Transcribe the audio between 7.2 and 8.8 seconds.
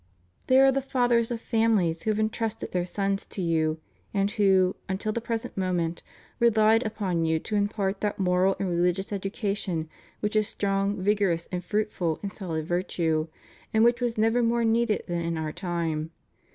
you to impart that moral and